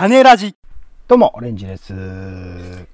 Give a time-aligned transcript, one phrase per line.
[0.00, 0.56] 種ラジ。
[1.08, 1.92] どうも、オレンジです。
[1.92, 2.86] えー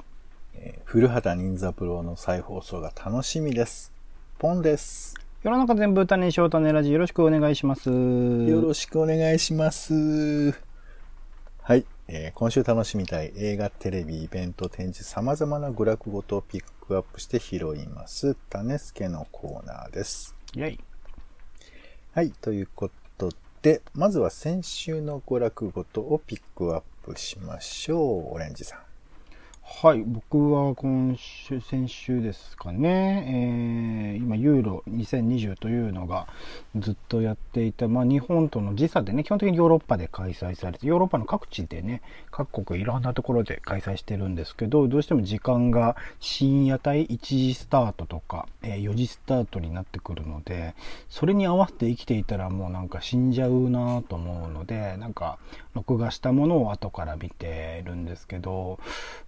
[0.85, 3.93] 古畑任三郎の再放送が楽しみです。
[4.41, 5.15] ポンです。
[5.45, 6.91] 世の中全部種にしよう種ラジ。
[6.91, 7.91] よろしくお願いします。
[7.91, 10.51] よろしくお願いします。
[11.63, 18.35] はい、えー今週楽しみたい映画、テレビ、イベント、展示、様々な娯楽ごとをピックアップして拾います。
[18.51, 20.35] 種助のコーナーです。
[20.57, 20.81] イェイ。
[22.15, 23.31] はい、ということ
[23.63, 27.99] で、まずは先週の娯楽ごとをピックアップしましょ
[28.33, 28.35] う。
[28.35, 28.81] オレンジさん。
[29.63, 33.96] はい、僕は今週、先週ですかね、え
[34.37, 36.27] ユーロ2020というのが
[36.77, 50.75] ずっとやっていた、まあ、日本との時差でね、基本的にヨーロッパで開催されて、ヨーロッパの各地でね、各国いろんなところで開催してるんですけど、どうしても時間が深夜帯1時スタートとか、えー4時スタートになってくるので、
[51.09, 55.39] それに合わせて生きていたらもうなんか死んじゃうなと思うので、なんか、
[55.75, 58.79] 録画したものを後から見てるんですけど、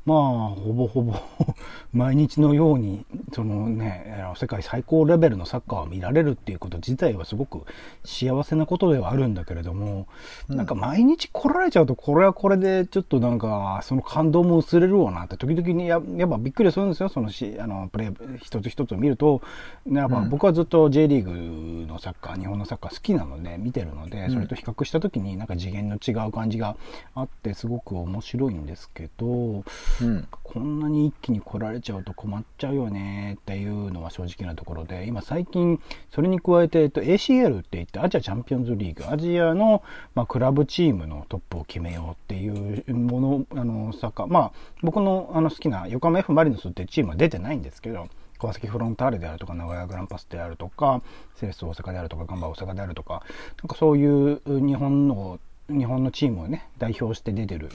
[0.07, 0.19] まあ、
[0.49, 1.15] ほぼほぼ
[1.93, 7.63] 毎日のように、そのね、世界最高レベルのサッカーを見られるっていうこと自体はすごく
[8.05, 10.07] 幸せなことではあるんだけれども、
[10.49, 19.43] なんか毎日来られちゃうと、これはこれでちょっとなんか、その感動も薄れるわなって、時々にややっぱびっくりするんですよ、そのし、あの、プレー一つ一つを見ると、
[19.91, 26.77] やっぱ僕はずっと J リーグのサッカー、日本のサッカー好きなので、見てるので、それと比較した時になんか次元の違う感じが
[27.15, 30.29] あって、すごく面白いんですけど、うん。
[30.43, 39.83] こんなに一気に来られちゃうと困っちゃうよねっていうのは正直なところで、今最近、それに加えて、えっと、ACL って言って、アジアチャンピオンズリーグ、アジアの、
[40.15, 48.07] まあ、クラブチームのトップを決めようっていうもの、あの、サッカー、まあ、僕のあの好きな横浜 F・ マリノスってチームは出てないんですけど、
[48.39, 51.03] 川崎フロンターレであるとか、名古屋グランパスであるとか、
[51.35, 53.23] セレッソ大阪であるとか、ガンバ大阪であるとか、
[53.61, 57.69] なんかそういう日本の日本のチームをね、代表して出てる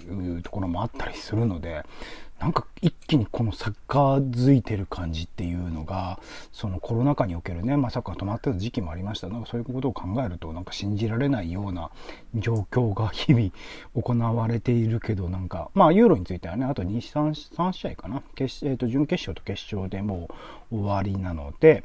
[0.44, 1.84] ところもあったりするので、
[2.40, 6.20] なんか一気にこのサッカーづいてる感じっていうのが、
[6.52, 9.30] そのコロナ禍におけるね、まあサッカー止まってた時期もありました。
[9.30, 11.92] なんかそういうことを考えると、なんか信じられないような
[12.36, 13.52] 状況が日々
[13.96, 18.24] 行われているけど、なんか、まあユーロについてはね、あと2、3、3試合かな？
[18.36, 20.30] 決えっ、と、準決勝と決勝でも
[20.72, 21.84] う終わりなので、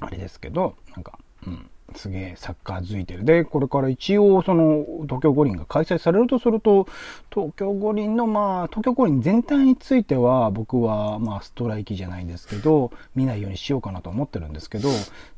[0.00, 3.24] あれですけど、なんか、うん、すげえサッカーづいてる。
[3.24, 6.86] で、これから一応、その、東京五輪が開催されるとすると、
[7.32, 14.88] 東京五輪の、まあ、東京五輪全体については、僕は、まあ、ストライキじゃないんですけど、見ないようにしようかなと思ってるんですけど、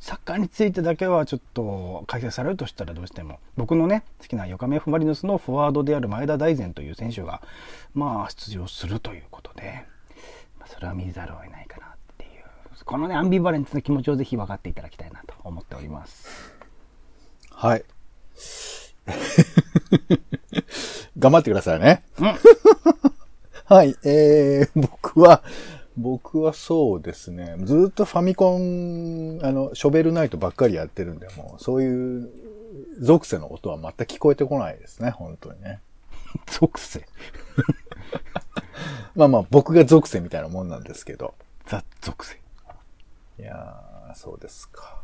[0.01, 7.43] サッカーについてだけはちょっと、開催されるとしたらどうしても、僕のね、好きな横浜 F・ マリノスのフォワードである前田大然という選手が、
[7.95, 9.85] まあ、出場するということで、
[10.59, 11.84] まそれは見ざるを得ないかな
[12.75, 16.29] っていう、このね、アンビバレンスな気持ちをぜひ分かっていただきたいなと思っております。
[17.51, 17.85] はい。
[21.19, 22.05] 頑張ってくださいね。
[22.19, 22.35] うん
[23.67, 23.97] はい。
[24.05, 25.43] えー、僕は、
[25.97, 27.57] 僕はそうですね。
[27.61, 32.31] ずっとファミコン、あの、ショベルナイトばっかりやってるんで、もう、そういう、
[33.01, 35.81] 属性の音は全く聞こえてこないですね、本当にね。
[36.47, 37.07] 属性？
[39.15, 41.35] まあまあ、僕が属性みたいなもんなんですけど。
[41.67, 42.44] ザ属性
[43.39, 45.01] いやー、そうですか。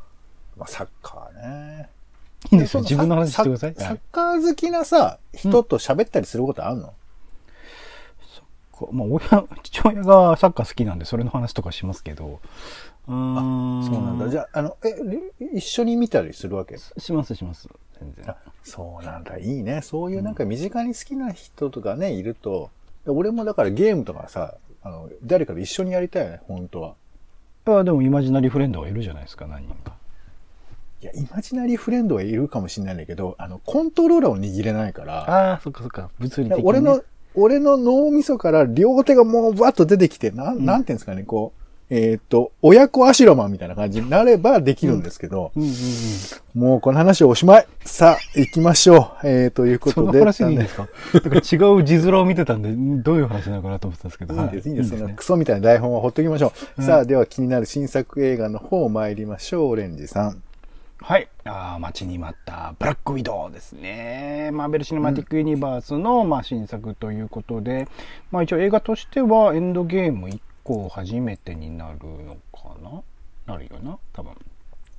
[0.57, 1.91] まあ、サッカーね。
[2.51, 3.75] いいんですよ自分の話してください。
[3.77, 6.95] サッカー好きなさ、人と喋ったりすることあるの、
[8.73, 12.41] こうまあ親父親がサッカー好きなんでそれの話とかしますけど。
[13.09, 13.85] うーん。
[13.85, 14.29] そうなんだ。
[14.29, 14.95] じゃあ、あの、え、
[15.41, 16.79] り一緒に見たりするわけ？
[16.79, 17.69] しますします。
[17.99, 18.31] 全然。
[18.31, 19.37] あそうなんだ。
[19.39, 19.83] いいね。
[19.83, 22.71] そういうなんか身近に好きな人とかね、いると、
[23.07, 26.95] 俺もだからゲームとかさ、あの、誰かと一緒にやりたいよね、本当は。
[27.67, 29.95] あでもイマジナリーフレンドはいるじゃないですか何人か。
[31.03, 36.11] いや、イマジナリーフレンドはいるかもしれないんだけど、あの、コントローラーを握れないから、ああそっかそっか。
[36.19, 37.03] 物理的に、ね、俺の、
[37.35, 41.55] 俺の脳みそから両手がもうバッと出てきて、なん、なんていうんですかね、こ
[41.91, 45.51] えっ、ー、と、親子アシロマンみたいな感じになればできるんですけど、
[46.55, 47.67] もうこの話おしまい。
[47.85, 49.27] さあ、行きましょう。
[49.27, 50.07] えー、ということで。
[50.07, 50.87] その話でいいですか？
[50.87, 52.73] か違う字面を見てたんで、
[53.03, 54.35] どういう話なのかなと思ってたんですけど。
[54.35, 55.13] い、いです、いいです、ね。
[55.17, 56.81] クソみたいな台本はほっときましょう。
[56.81, 60.43] うん、さあ、では気になる新作映画の方参りましょう、オレンジさん。
[61.03, 61.29] はい。
[61.45, 64.51] あ待ちに待ったブラックウィドウですね。
[64.53, 67.89] マーベル・シネマティック・ユニバースの、うん、まあ、新作ということで、
[68.31, 73.03] まあ一応映画としてはエンドゲーム1校初めてになるのかな？
[73.47, 74.35] なるよな多分。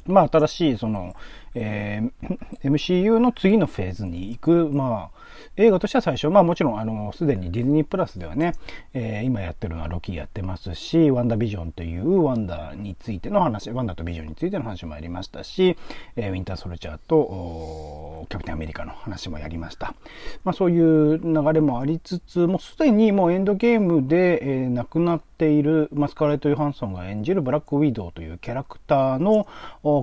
[0.05, 1.15] まあ、新しい、その、
[1.53, 5.21] えー、MCU の次のフェーズに行く、まあ、
[5.57, 8.53] 映画としては最初、まあもちろん、あの、すでにディズニープラスではね、
[8.93, 15.77] えー、今やってるのはロキやってますし、ワンダービジョンというワンダーについての話、ワンダーとビジョンについての話もやりましたし、
[16.15, 19.93] えー、ウィンターソルジャーと、キャプテンアメリカの話もやりました。
[20.43, 29.47] まあそういう流れもありつつ、もうすでにもうエンドゲームで、えー、亡くなっているマスカレット・ヨハンソンが演じるブラック・ウィドウというキャラクターの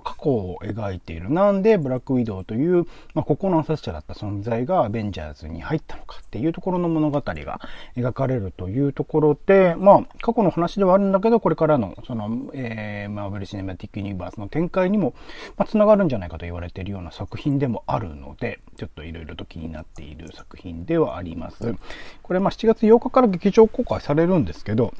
[0.00, 1.31] 過去を描いている。
[1.31, 7.61] なんで、ブラック・ウィドウという、まあ、心の殺者だった存在がアベンジャーズに入ったのかっていうところの物語が
[7.96, 15.14] 描かれるというところで、まあ、過去の話ではあるんだけど、これからの、その、えー、マーベル・シネマティック・ユニバースの展開にも、
[15.56, 21.75] まあ、繋がるんじゃないかと言われているような作品でもあるので、ちょっといろいろと気になっている作品ではあります。
[22.23, 24.93] これ、まあ、7月8日から劇場公開されるんですけど、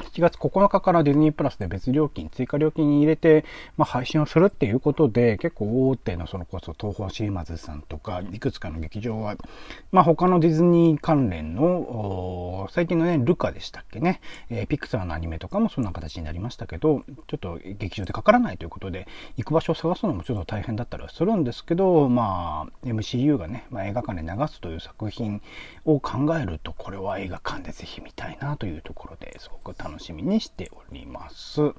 [0.00, 3.44] 7月9日からディズニープラスで別料金、追加料金に入れて、
[3.76, 9.36] まあ、配信をするっていうことで、結構大手のそのこそ東方シーマズさんとか、いくつかの劇場は、
[9.92, 19.06] まあ、他のディズニー関連の、最近のね、ルカでしたっけね、えー、ピクサーのアニメとかもそんな形になりましたけど、ちょっと劇場でかからないということで、
[19.36, 25.42] 行く場所を探すのもちょっと大変だったりはするんですけど、まあ、MCU がね、まあ、映画館で流すという作品
[25.84, 31.72] を考えると、これは映画館でぜひ見たいなというところですごく楽しみ楽しみにしております。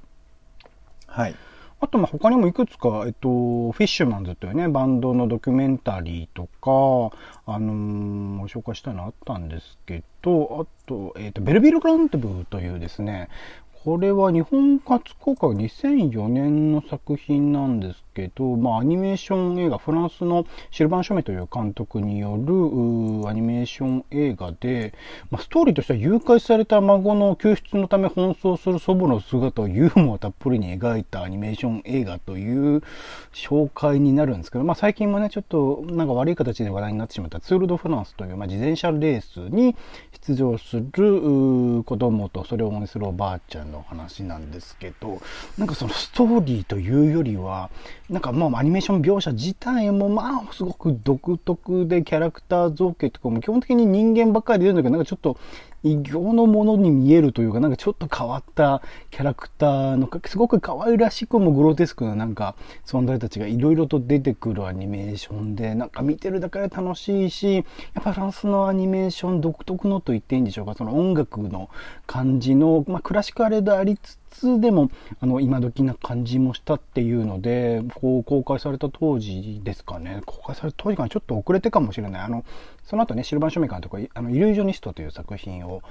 [1.07, 1.35] はい。
[1.79, 7.17] あと、ま、他にもいくつか、えっと、フィッシュマンズというね、バンドのドキュメンタリーとか、
[7.47, 13.29] あのー、紹介したいのあったんですけど、あと、えっと、ベルビル・ラントブというですね、
[13.83, 24.93] これは日本初公開2004年の作品なんですけど、まあ、アニメーション映画、フランスのシルバン・ショメという監督によるアニメーション映画で、
[25.31, 32.83] まあ、ストーリーとしては誘拐された孫の救出のため奔走する祖母の姿をユーモアたっぷりに描いたアニメーション映画という
[33.33, 39.75] 紹介になるんですけど、まあ、最近もね、ちょっとなんか悪い形で話題になってしまったツール・ド・フランスという、まあ、自転車レースに
[40.27, 45.21] 出場する子供とそれを応援するおばあちゃんの話なんですけど、
[45.57, 47.69] なんかそのストーリーというよりは、
[48.09, 55.37] なんかまあアニメーション描写自体もまあすごく独特でキャラクター造形とかも基本的に人間ばっかり出るんだけど、なんかちょっと
[55.83, 62.55] 異形のものに見えるというか、なんかちょっと変わったキャラクターの、すごく可愛らしくもグロテスクななんか
[62.85, 67.61] 存在たちがいろいろと出てくるアニメーションで、なんか見てるだけで楽しいし、や
[68.01, 71.69] っぱフランスのアニメーション独特のと言っていいんでしょうか、その音楽の
[72.05, 74.20] 感じの、まあクラシカルでありつ
[74.59, 74.89] でも、
[75.19, 80.21] あの、今時な感じもしたっていうので、こう、公開された当時ですかね。
[80.25, 82.21] 公開された当時からちょっと遅れてかもしれない。
[82.23, 82.45] あの、
[82.83, 85.81] その後ね、シルバン・ショメカンとか、あの、イリュージョニストという作品を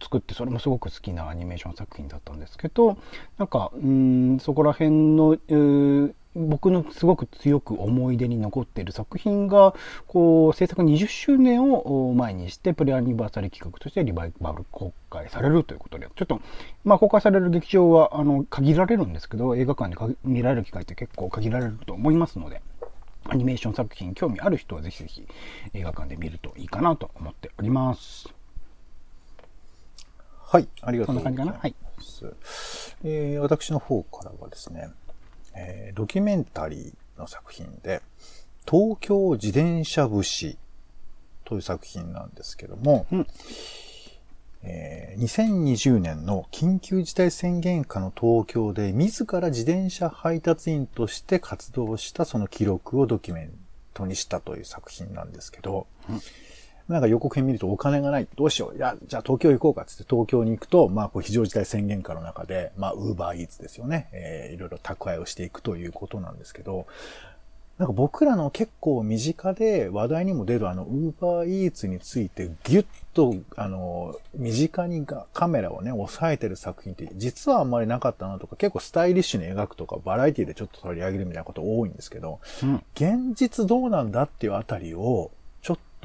[0.00, 2.98] 作って、それもすごく好きなアニメーション作品だったんですけど、
[3.38, 5.36] なんか、うん、そこら辺の、
[6.36, 9.74] 僕のすごく強く思い出に残っている作品が、
[10.06, 16.40] こう、制作20周年を前にして、プレアニバーサリー企画としてリバイバル公開されるということで、ちょっと、
[16.84, 22.60] まあ、公開される劇場は、あの、限られるんですけど、映画館で見られる機会って結構限られると思いますので、
[23.24, 25.26] アニメーション作品興味ある人はぜひぜひ
[25.74, 28.32] 映画館で見るといいかなと思っております。
[30.44, 31.44] はい、ありがとうございます。
[31.44, 31.60] そんな感じかな？
[31.60, 31.74] はい。
[33.02, 34.90] えー、私の方からはですね、
[35.56, 38.02] えー、ドキュメンタリーの作品で、
[38.68, 40.58] 東京自転車節
[41.44, 43.26] という作品なんですけども、うん、
[44.62, 53.52] えー、2020年の緊急事態宣言下の東京で自ら自転車配達員として活動したその記録をドキュメン
[53.94, 56.20] トにしたという作品なんですけど、うん
[56.88, 58.28] なんか予告編見るとお金がない。
[58.36, 58.76] どうしよう。
[58.76, 64.08] いや、じゃあ東京行こうかっつって東京に行くと、まあ、こう非常事態宣言下の中で、まあ、ウーバーイーツですよね。
[64.12, 66.86] えー、いろいろ宅配をしていくということなんですけど、
[67.78, 85.30] なんか僕らの結構身近で話題にも出るあの、ウーバーイーツについてギュッと、あの、身近にカメラをね、抑えてる作品って実はあんまりなかったなとか、結構スタイリッシュに描くとか、バラエティでちょっと取り上げるみたいなこと多いんですけど、うん、現実どうなんだっていうあたりを、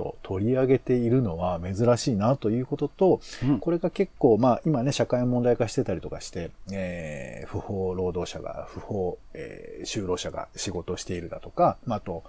[0.02, 12.24] と取り上げているのは珍しいなということと、うん、これが結構、まあ今ね、社会問題化してたりとかして、えー、不法労働者が、不法、えー、就労者が仕事をしているだとか、まあ、あと、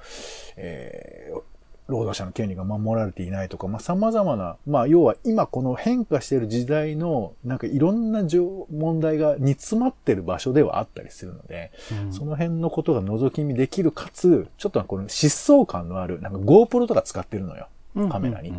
[0.57, 1.43] えー、
[1.89, 8.23] 労働者の権利が守られていないとか、まあ、様々な、まあ、要は今この変化している時代の、なんかいろんな
[8.71, 11.73] 問題が煮詰まってる場所ではあったりするので、
[12.05, 17.69] うん、その辺のことが覗き見できる、かつ、ちょっとこの疾走感のある、なんか GoPro とか使ってるのよ。
[18.11, 18.53] カメラに。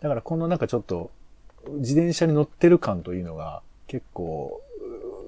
[0.00, 1.10] だからこのなんかちょっと、
[1.78, 4.62] 自転車に乗ってる感というのが、結構、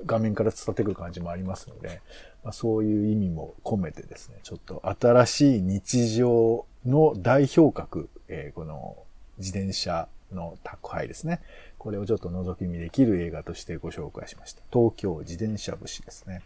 [0.06, 2.00] 画面から伝わってくる感じもありますので、
[2.42, 8.96] まあ、そういう意味も込めてですね、ちょっと新しい日常の代表格、えー、この
[9.38, 11.40] 自転車の宅配ですね。
[11.78, 14.62] これをちょっと覗き見できる映画としてご紹介しました。
[14.72, 16.42] 東京自転車節ですね。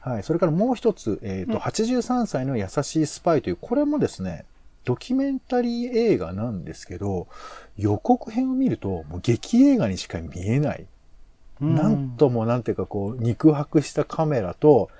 [0.00, 0.22] はい。
[0.22, 4.44] それからもう一つ、えっ、ー、と、83歳の優しいスパイという、これもですね、
[4.84, 7.28] ドキュメンタリー映画なんですけど、
[7.76, 10.86] 予告編を見ると、もう劇映画にしか見えない。
[11.62, 14.90] なんともなんていうかこう、肉薄したカメラと、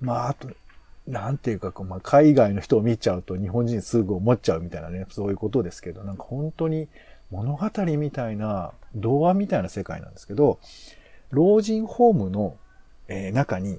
[0.00, 0.48] まあ、あと、
[1.06, 6.88] なんていうかこう、まあ、海外の人を見ちゃうと日本人すぐ思っちゃうみたいなね、そういうことですけど、なんか本当に
[7.30, 10.58] 物語みたいな、童話みたいな世界なんですけど、
[11.30, 12.56] 老人ホームの、
[13.08, 13.78] えー、中に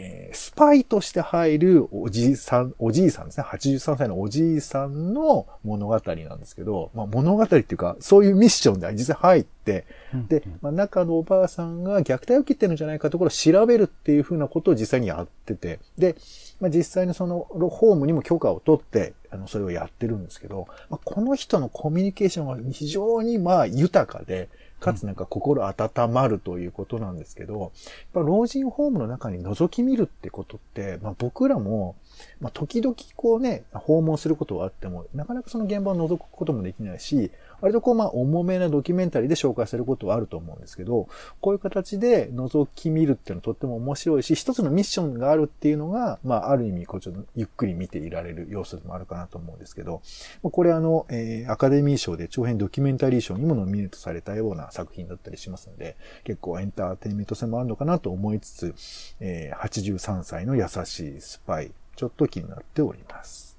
[0.00, 3.44] えー、スパイとして入るおじいさん、おじいさんですね。
[3.44, 9.86] 83歳のおじいさんの物語なんですけど、まあ物語っていうか、そういうミッションで実際入って、
[10.28, 16.14] で、まあ中のおばあさんが虐待を受けてるんじゃないかところを調べるっていうふうなことを実際にやってて、で、
[16.60, 24.48] まあ実際にそのホームにも許可を取って、あの、それをやってるんですけど、まあ、この人のコミュニケーションは非常にまあ豊かで、
[24.80, 27.70] かつなんか心温まるということなんですけど、やっ
[28.12, 31.96] ぱ老人ホームの中に覗き見るってことって、まあ、僕らも、
[32.40, 37.30] まあ、時々こうね、訪問することはあっても、なかなかその現場を覗くこともできないし、
[37.60, 41.08] 割とこう、まあ、重めなドキュメンタリーで紹介することはあると思うんですけど、
[41.40, 50.02] こういう形で覗き見るっていうのはとっても面白いし、一つのミッションがあるっていうのが、まあ、ある意味、こう、ちょっとゆっくり見ていられる要素でもあるかなと思うんですけど、
[50.42, 58.74] これあの、えー、アカデミー賞で長編ドキュメンタリー賞にもノミネートされたような作品だったりしますので、結構エンターテインメント性もあるのかなと思いつつ、
[59.20, 63.58] えー、83歳の優しいスパイ、ちょっと気になっております。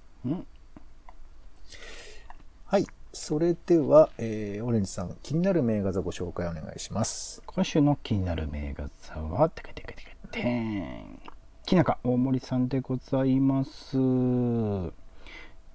[2.65, 2.86] はい。
[3.12, 7.42] それでは、えー、オレンジさん、気になる名画座ご紹介お願いします。
[7.46, 11.20] 今週の気になる名画座は、てかてかてかてん。
[11.66, 13.98] きなか大森さんでございます。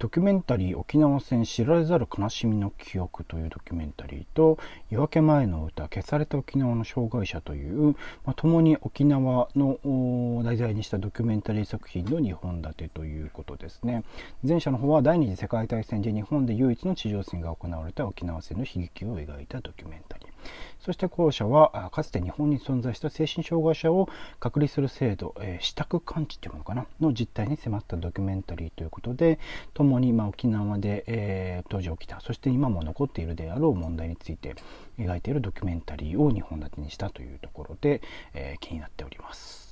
[0.01, 4.59] ドキュメンタリー沖縄戦知られざる悲しみの記憶というドキュメンタリーと
[4.91, 14.03] 夜明け前の歌消された沖縄の障害者という、まあ、共に沖縄の題材にしたドキュメンタリー作品の2本立てということですね。
[14.43, 20.34] 前者の方は第二次世界大戦で日本で唯一の地上戦が行われた沖縄戦の悲劇を描いたドキュメンタリー。
[20.81, 24.09] そして後者はかつて日本に存在した精神障害者を
[24.41, 29.39] 隔離する制度、えー、支度完治というものかなの実態に迫ったドキュメンタリーということで
[29.73, 34.55] 共にま沖縄で、えー、当時起きたそして今も残っているであろう問題について
[34.99, 38.03] 描いているドキュメンタリーを2本立てにしたというところで、
[38.35, 39.65] えー、気になっております。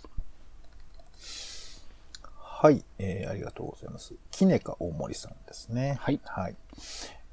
[2.62, 4.14] はい、えー、ありがとうございます。
[4.30, 5.98] キネカ大森さんですね。
[6.00, 6.20] はい。
[6.24, 6.56] はい。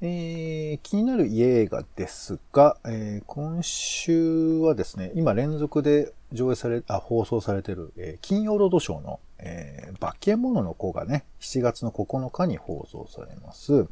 [0.02, 13.86] えー、気になる家映画ですが、えー、今週はですね、今連続で上映され、あ、放送されている、えー、金曜ロードショーの、えー、化け物の子がね、7月の9日に放送されます。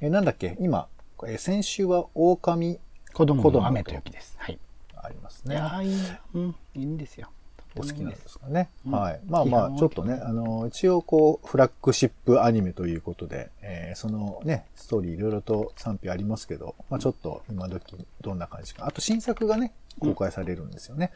[0.00, 0.88] えー、なんだっけ今、
[1.24, 2.80] えー、先週は狼
[3.12, 4.34] 子供の雨と雪です。
[4.38, 4.58] はい。
[4.96, 5.56] ありますね。
[5.84, 5.98] いい、
[6.34, 7.30] うん、いいんですよ。
[7.76, 8.70] お好きなんですかね。
[8.86, 9.20] うん、はい。
[9.26, 18.86] まあまあ、ちょっとね、あの、一応こう、フラッグシップアニメということで、えー、そのね、ストーリーいろいろと賛否ありますけど、まあちょっと今時どんな感じか。
[18.86, 21.12] あと新作がね、公開されるんですよね。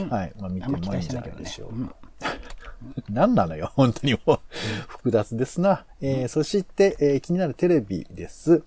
[0.00, 0.32] うん、はい。
[0.38, 1.96] まあ見てもいいんじゃないでしょうか。
[3.10, 4.40] 何なのよ、 本当にもう
[4.88, 5.84] 複雑ですな。
[6.00, 8.62] えー、そして、えー、気になるテレビです。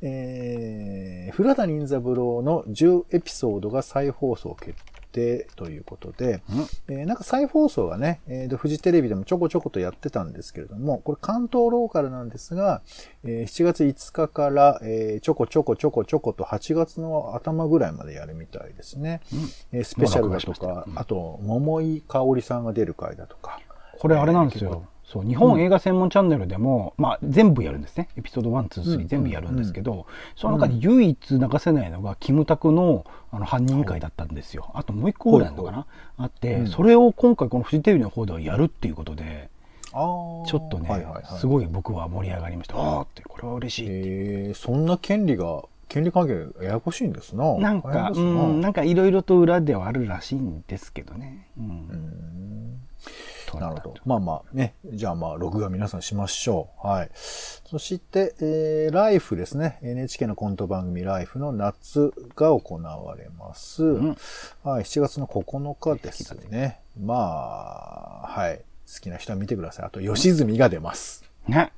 [0.00, 4.76] えー、古畑任三郎の10エピソードが再放送決
[5.12, 6.42] 定ということで、
[6.88, 12.82] うん、えー、なんか再放送がね、えー、フジテレビでもちょこちょことやってたんですけれども、これ関東ローカルなんですが、
[13.24, 19.20] えー、7月5日から、えー、ちょこちょこちょこちょこと8月の頭ぐらいまでやるみたいですね。
[19.32, 23.60] うん、えー、スペシャルだとか、うん、あと、桃井かおりさんが出る回だとか。
[23.98, 24.84] これあれなんですよ。
[25.10, 28.10] そう日本映画専門チャンネルでも、うん、まあ、全部やるんですね。
[28.18, 34.70] エピソード123、全部やるんですけど、その中で唯一流せないのがキムタクのあの犯人会だったんですよ。
[34.74, 35.86] あともう一個ぐらいのかな？
[36.18, 39.48] あって、それを今回このフジテレビの方ではやるっていうことで。
[39.90, 42.76] ちょっとね、はいはいはい、すごい僕は盛り上がりました。
[42.76, 47.56] ああって、これは嬉しいえそんな権利が、権利関係ややこしいんですな。
[47.56, 51.46] なんか、うん、なんかいろいろと裏ではあるらしいんですけどね。
[51.58, 52.80] うん。
[53.54, 53.94] うんなるほど。
[54.04, 54.74] まあまあね。
[54.84, 56.86] じゃあまあ、録画皆さんしましょう。
[56.86, 57.10] はい。
[57.14, 59.78] そして、えー、ライフですね。
[59.82, 63.84] NHK のコント番組ライフの夏が行われます。
[63.84, 64.16] うん、
[64.62, 64.84] はい。
[64.84, 66.80] 7月の9日ですね。
[67.00, 68.58] まあ、はい。
[68.92, 69.86] 好きな人は見てください。
[69.86, 71.24] あと、吉住が出ます。
[71.46, 71.72] ね。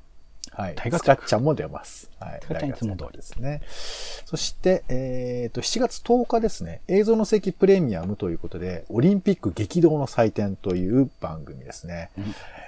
[0.61, 0.75] はい。
[0.75, 2.11] 大学スカッチャンも出ます。
[2.21, 2.41] はい。
[2.43, 3.63] スカッチャンいつも通りですね。
[4.27, 12.11] そして、えっ、と、7月10日ですね、映像の席プレミアムということで、オリンピック激動の祭典という番組ですね。
[12.19, 12.25] うん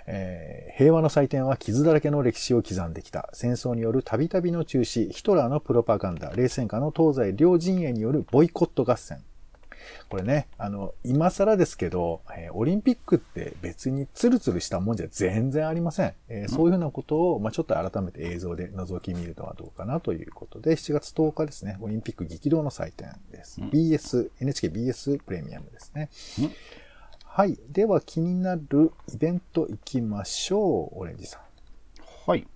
[0.06, 3.28] えー平和の祭典は傷だらけの歴史を刻んできた。
[3.34, 9.22] 戦争によるたびたびの中止、ヒトラーのプロパガンダ、冷戦下の東西両陣営によるボイコット合戦。
[10.12, 16.12] これね、あの、今更ですけど、えーオリンピックって別にツルツルしたもんじゃ全然ありません。
[16.28, 23.62] えーそういうふうなことを、まあ、ちょっと改めて映像で覗き見るのはどうかなということで、7月10日ですね、オリンピック激動の祭典です。
[23.62, 26.10] うん BS、NHKBS プレミアムですね。
[26.40, 26.50] うん
[27.24, 27.58] はい。
[27.70, 30.98] では気になるイベント行きましょう。
[30.98, 31.40] オレンジさん。
[32.26, 32.51] はい、えー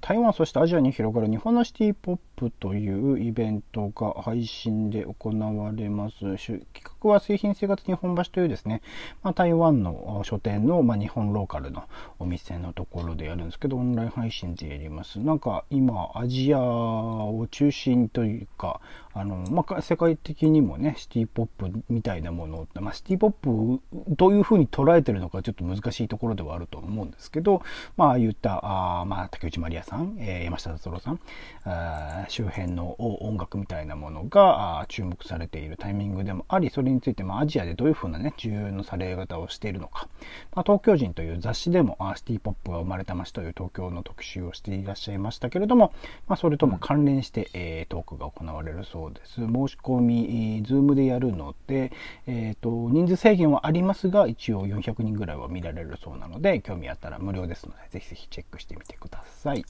[0.00, 6.18] 台湾そしてアジアに広がる日本のシティポップというイベントが配信で行われます。
[6.18, 6.64] 企
[7.02, 8.80] 画は製品生活日本橋というですね、
[9.22, 11.84] まあ、台湾の書店の、まあ、日本ローカルの
[12.18, 15.20] お店のところでやるんですけどオンライン配信でやります。
[15.20, 18.80] なんか今アジアを中心というか
[19.20, 27.62] あの、まあ、世界的にもねシティポップみたいなものって、まあ、シティポップどういうふうに捉えてるのかちょっと難しいところではあると思うんですけど、
[27.96, 31.20] まあああいったあ、まあ、竹内まりやさん、えー山下達郎さん
[31.64, 40.08] あ周辺の音楽みたいなものがあ注目されているタイミングでもありそれについて、まあ、アジアでどういうふうなね重要のされ方をしているのか、
[40.54, 45.92] まあ、東京人という雑誌でもあシティポップが生まれた街という東京の特集をしていらっしゃいましたけれども、
[46.28, 51.92] まあ、それとも関連して、えートークが行われるそうですです申し込み、ズームでやるので、
[52.26, 59.64] えー、と人数制限はありますが一応400人ぐらいは見られるそうなので興味あったら無料ですのでぜひぜひチェックしてみてください。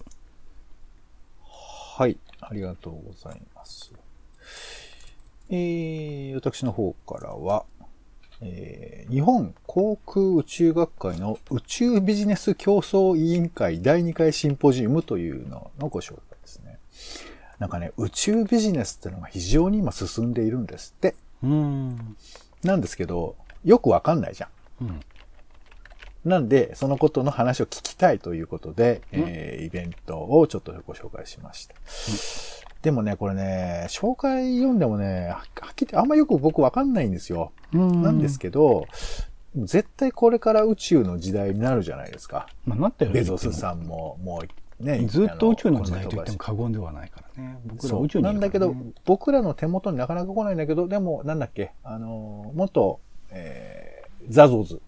[1.45, 2.17] はい。
[2.41, 3.93] ありがとうございます。
[5.51, 7.65] えー、私の方からは、
[8.41, 16.79] えー日本航空宇宙学会の宇宙ビジネス競争委員会第2回シンポジウムというののご紹介ですね。
[17.59, 21.15] なんかね、宇宙ビジネスっていうのが非常に今進んでいるんですって。
[21.43, 22.17] うん
[22.63, 24.49] なんですけど、よくわかんないじゃ
[24.81, 24.85] ん。
[24.87, 25.01] うん
[26.25, 31.75] なんで、そのことの話を聞きたいということで、えーイベントをちょっとご紹介しました。
[32.83, 37.53] でもね、これね、紹介読んでもね、ははっきりあんまよく僕わかんないんですよ。
[37.73, 38.87] なんですけど、
[39.57, 42.49] 絶対これから宇宙の時代になるじゃないですか。
[42.67, 44.49] まあ、なったよベゾスさんも、もう
[44.81, 47.59] ね、ずっと宇宙の時代と言っても過言ではないからね。
[47.65, 53.01] 僕らそう宇宙にねなんだけど、僕らの手元になかなか来ないんだけど、でも、なんだっけ、あの、元、
[53.31, 54.81] えー、ザゾーズ。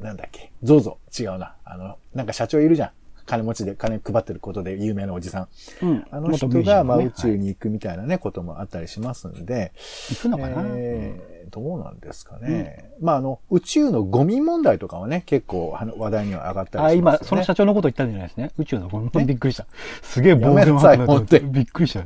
[0.00, 0.98] なんだっけ、ゾゾ。
[1.18, 1.56] 違うな。
[1.64, 2.90] あの、なんか社長いるじゃん。
[3.24, 5.48] 金持ちで金配ってることで有名なおじさん。
[5.82, 9.72] うんあの人が、まあ、宇宙に行くみたいなね、こともあったりしますんで、
[10.10, 12.90] 行くのかな、えーどうなんですかね。
[13.00, 17.18] まあ、あの、宇宙のゴミ問題とかはね、結構話題には上がったあ、りしますよね。
[17.20, 18.50] 今、その社長のこと言ったんじゃないですね。
[18.58, 19.66] 宇宙の本当にびっくりした。
[20.02, 22.04] すげえ暴言やめなさいだ本当にびっくりした。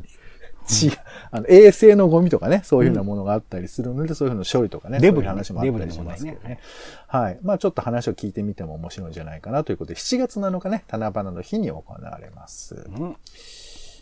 [0.69, 0.93] 違う。
[1.31, 6.61] あの、衛星のゴミとかね、そういうふうなものがあったりするので、そういうふうな処理とかね、デブリそういう話もあったりしますけどね。
[7.07, 7.39] はい。
[7.43, 12.87] まあちょっと話を聞いてみても面白いんじゃないかなということで、7月7日ね、七夕の日に行われます。
[12.97, 13.17] うん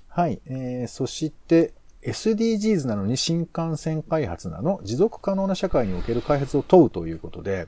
[0.08, 0.40] はい。
[0.46, 7.66] えー、そして、SDGs なのに新幹線開発なの持続可能な社会における開発を問うということで、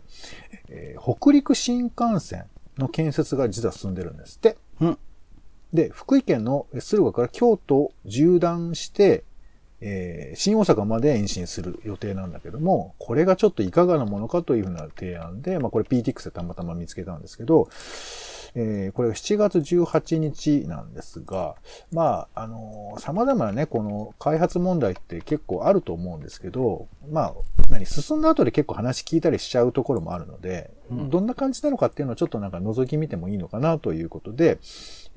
[0.69, 2.45] えー北陸新幹線
[2.79, 4.57] の建設が実は進んでるんですって。
[4.81, 4.99] うん
[5.73, 9.25] で、福井県の敦賀から京都を縦断して、
[9.81, 17.69] えー新大阪まで延伸する予定なんだけども、これがちょっといかがなものかというふうな提案で、まあこれ PTX でたまたま見つけたんですけど、
[18.55, 21.55] えーこれが7月18日なんですが、
[21.93, 27.35] まあ、あのー様々なね、この開発問題って結構あると思うんですけど、まあ、
[27.71, 34.59] 何、進んだ後で結構話聞いたりしちゃうところもあるので、うんどんな感じなのかっていうのをちょっとなんか覗き見てもいいのかなということで、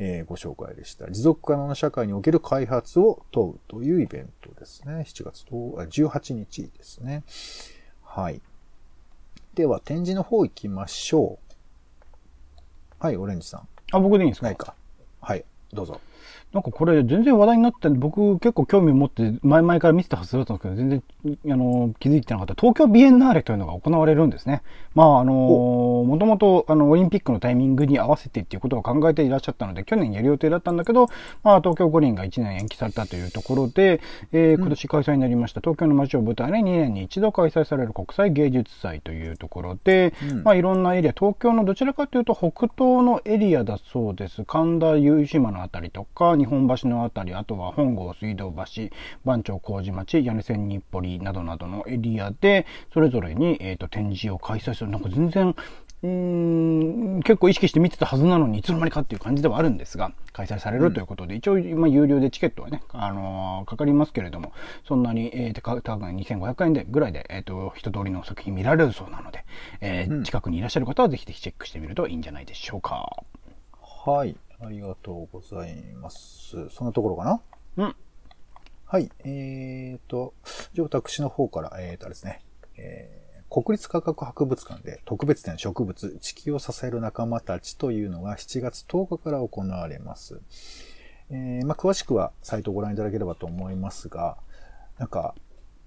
[0.04, 1.12] えーご紹介でした。
[1.12, 5.06] 持続可能な社会における開発を問うというイベントですね。
[5.08, 7.24] 7月とあ18日ですね。
[8.04, 8.42] はい。
[9.54, 11.56] では、展示の方行きましょう。
[12.98, 13.68] はい、オレンジさん。
[13.92, 14.46] あ、僕でいいんですか？
[14.48, 14.74] ないか。
[15.20, 16.02] はい、どうぞ。
[16.54, 22.56] なんかこれ全然話題になって僕結構興味を持って前々から見てたはずだったんですけど全然あの気づいてなかった。
[22.56, 24.62] 東京ビエンナーレというのが行われるんですね。
[24.94, 31.08] まああのもともとあのオリンピックのタイミングに合わせてっていうことを考えていらっしゃったので去年やる予定だったんだけど、
[31.44, 40.44] まあ東京五輪が1年延期されたというところで、えー今年開催になりました東京の街を舞台に2年に一度開催される国際芸術祭というところで、うん。
[40.44, 44.44] まあいろんなエリア東京のどちらかというと北東のエリアだそうです。
[44.44, 48.90] 神田由島のあたりとか日本橋のあたりあとは本郷水道橋
[49.24, 55.56] 番町麹町屋根線日暮里などなどのエリアでそれぞれに、えー、と展示を開催するなんか全然
[56.04, 56.10] うー
[57.20, 64.52] ん、結構意識して見てたはずなのに、いつの間にかっていう感じではあるんですが、開催されるということで、一応、まあ、有料でチケットはね、あのーかかりますけれども、
[64.88, 69.46] そんなに、えー、とか多分2500円でぐらいで、えっ、と、一通りの作品見られるそうなので、
[69.80, 73.24] えー近くにいらっしゃる方はぜひぜひチェックしてみるといいんじゃないでしょうか。
[74.06, 74.36] はい。
[74.64, 76.70] ありがとうございます。
[76.70, 77.42] そんなところかな？
[77.78, 77.96] うん。
[78.86, 79.10] はい。
[79.24, 80.34] えーと、
[80.74, 82.42] じゃあ私の方から、えーとあれですね、
[82.78, 83.22] えー
[83.54, 90.40] 国立科学博物館で特別展植物、地球を支える仲間たちというのが7月10日から行われます。
[91.30, 94.38] えーまあ、詳しくはサイトをご覧いただければと思いますが、
[94.98, 95.36] なんか、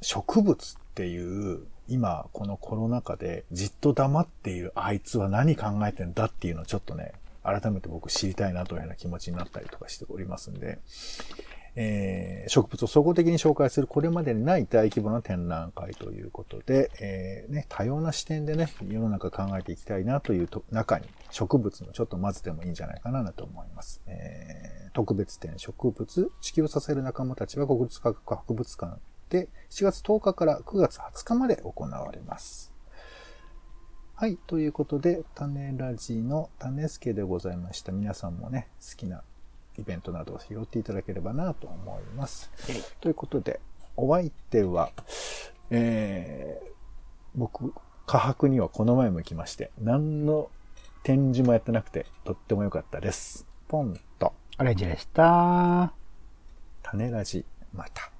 [0.03, 7.13] 植物っていう、今このコロナ禍でじっと黙っているあいつは何考えてんだっていうのをちょっとね、
[7.45, 10.79] 改めて僕知りたいなというような気持ちになったりとかしておりますんで、
[11.77, 24.03] えー植物を総合的に紹介するこれまでにない大規模な展覧会ということで、えーね、多様な視点でね、世の中考えていきたいなというと中に植物のちょっと混ぜてもいいんじゃないかなと思います。
[24.07, 32.74] えー特別展植物、地球を支える仲間たちは国立科学博物館で7月10日から9月20日まで行われます。
[34.16, 34.37] はい。
[34.46, 37.90] ということで、種ラジの種助でございました。
[37.90, 39.24] 皆さんもね、好きな
[39.77, 42.48] イベントなどを拾っていただければなと思います。
[43.00, 43.59] ということで、
[43.96, 44.92] お相手は、
[45.70, 46.70] えー、
[47.35, 47.74] 僕、
[48.07, 50.48] 科博にはこの前も行きまして、何の
[51.03, 53.48] 展示もやってなくて、とっても良かったです。
[53.66, 55.92] ポンと、オレンジでした。
[56.85, 58.13] 種ラジ、また。